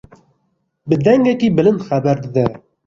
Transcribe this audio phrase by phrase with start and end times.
[0.87, 2.45] Bi dengekî bilind xeber dide.